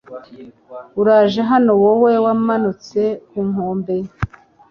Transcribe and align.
uraje 1.01 1.39
hano 1.51 1.71
wowe 1.83 2.11
wamanutse 2.25 3.01
ku 3.27 3.37
nkombe 3.49 3.95